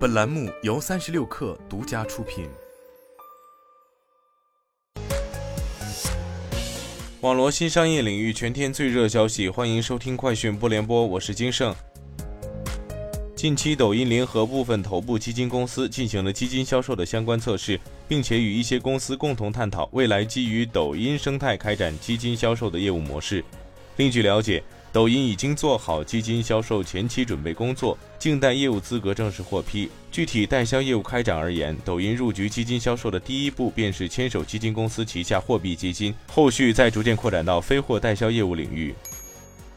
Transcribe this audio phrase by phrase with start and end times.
[0.00, 2.48] 本栏目由三十六氪独家出品。
[7.20, 11.74] 网罗新商业领域全天最热消息，欢迎收听快讯不联播，我是金盛。
[13.36, 17.78] 近期，抖音联合部分头部基金公司进行了基金销售的相关测试，
[18.08, 23.44] 并且与一些公司共同探讨未来基于抖音生态开展基金销售的业务模式。
[23.98, 24.62] 另据了解。
[24.92, 29.88] 抖音已经做好基金销售前期准备工作，静待业务资格正式获批。
[30.10, 38.92] 具体代销业务开展而言，抖音入局基金销售的第一步便是牵手基金公司旗下货币基金，后续再逐渐扩展到非货代销业务领域。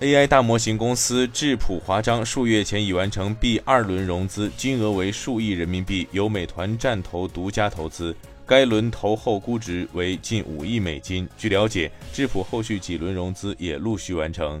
[0.00, 8.16] AI 大模型公司智谱华章数月前已完成 B 二轮融资，金额为数亿人民币，由美团战投独家投资。
[8.46, 11.28] 该轮投后估值为近五亿美金。
[11.38, 14.60] 据了解，智谱后续几轮融资也陆续完成。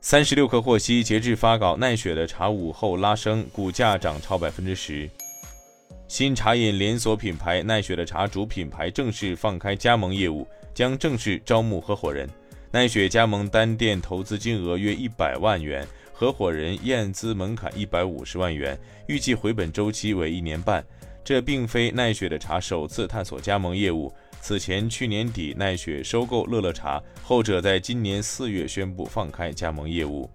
[0.00, 5.10] 三十六氪获悉，截至发稿，奈雪的茶午后拉升，股价涨超百分之十。
[6.06, 12.30] 新茶饮连锁品牌奈雪的茶主品牌正式放开加盟业务，将正式招募合伙人。
[12.70, 18.78] 奈雪加盟单店投资金额约一百万元，合伙人验资门槛一百五十万元，
[19.08, 20.82] 预计回本周期为一年半。
[21.24, 24.10] 这并非奈雪的茶首次探索加盟业务。
[24.40, 30.30] 此前，去年底奈雪收购乐乐茶，后者在今年四月宣布放开加盟业务。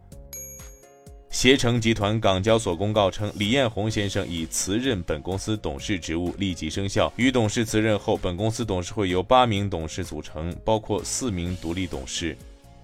[1.31, 7.11] 携程集团港交所公告称，李彦宏先生已辞任本公司董事职务，立即生效。
[7.15, 12.37] 于董事辞任后，本公司董事会由八名董事组成，包括四名独立董事。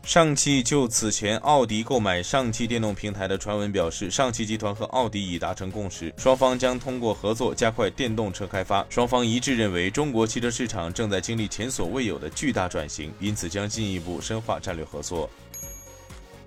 [0.03, 8.83] 上汽就此前奥迪购买上汽电动平台的传闻表示，上汽集团和奥迪已达成共识，双方将通过合作加快电动车开发。
[8.89, 15.29] 双方一致认为，中国汽车市场正在经历前所未有的巨大转型，因此将进一步深化战略合作。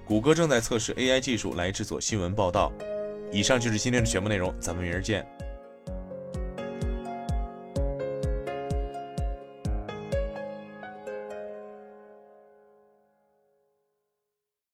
[0.05, 2.73] 谷歌正在测试 AI 技术来制作新闻报道。
[3.31, 5.25] 以上就是今天的全部内容，咱们明儿见。